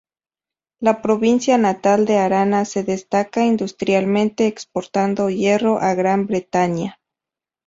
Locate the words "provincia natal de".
0.99-2.17